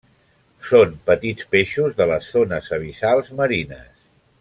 [0.69, 3.97] Són petits peixos de les zones abissals marines.